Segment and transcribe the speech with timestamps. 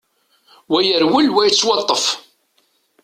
[0.71, 2.05] Wa yerwel, wa yettwaṭṭef.